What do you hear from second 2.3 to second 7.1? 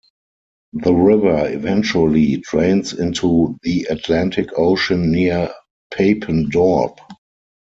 drains into the Atlantic Ocean near Papendorp.